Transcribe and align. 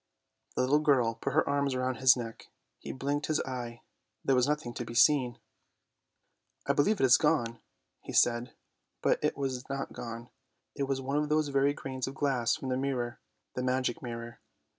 "The 0.55 0.61
little 0.63 0.79
girl 0.79 1.13
put 1.13 1.33
her 1.33 1.47
arms 1.47 1.75
round 1.75 1.97
his 1.97 2.17
neck, 2.17 2.47
he 2.79 2.91
blinked 2.91 3.27
his 3.27 3.39
eye, 3.41 3.83
there 4.25 4.35
was 4.35 4.47
nothing 4.47 4.73
to 4.73 4.83
be 4.83 4.95
seen." 4.95 5.37
I 6.65 6.73
believe 6.73 6.99
it 6.99 7.03
is 7.03 7.19
gone," 7.19 7.59
he 7.99 8.11
said, 8.11 8.55
but 9.03 9.23
it 9.23 9.37
was 9.37 9.69
not 9.69 9.93
gone. 9.93 10.29
It 10.73 10.87
was 10.87 11.01
one 11.01 11.17
of 11.17 11.29
those 11.29 11.49
very 11.49 11.73
grains 11.75 12.07
of 12.07 12.15
glass 12.15 12.55
from 12.55 12.69
the 12.69 12.77
mirror, 12.77 13.19
the 13.53 13.61
magic 13.61 14.01
mirror. 14.01 14.39